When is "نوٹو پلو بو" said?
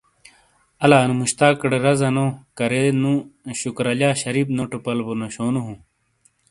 4.57-5.13